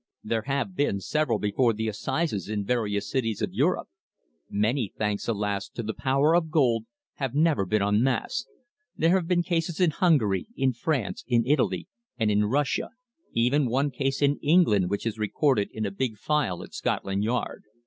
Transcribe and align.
There 0.23 0.41
have 0.47 0.75
been 0.75 0.99
several 0.99 1.37
before 1.37 1.73
the 1.73 1.87
assizes 1.87 2.49
in 2.49 2.65
various 2.65 3.07
cities 3.07 3.39
of 3.43 3.53
Europe. 3.53 3.87
Many, 4.49 4.91
thanks 4.97 5.27
alas! 5.27 5.69
to 5.69 5.83
the 5.83 5.93
power 5.93 6.35
of 6.35 6.49
gold, 6.49 6.85
have 7.17 7.35
never 7.35 7.67
been 7.67 7.83
unmasked. 7.83 8.47
There 8.97 9.15
have 9.15 9.27
been 9.27 9.43
cases 9.43 9.79
in 9.79 9.91
Hungary, 9.91 10.47
in 10.57 10.73
France, 10.73 11.23
in 11.27 11.45
Italy, 11.45 11.87
and 12.17 12.31
in 12.31 12.45
Russia 12.45 12.89
even 13.33 13.69
one 13.69 13.91
case 13.91 14.23
in 14.23 14.39
England 14.41 14.89
which 14.89 15.05
is 15.05 15.19
recorded 15.19 15.69
in 15.71 15.85
a 15.85 15.91
big 15.91 16.17
file 16.17 16.63
at 16.63 16.73
Scotland 16.73 17.23
Yard. 17.23 17.65